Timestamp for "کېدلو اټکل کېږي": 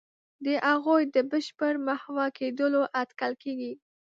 2.37-3.73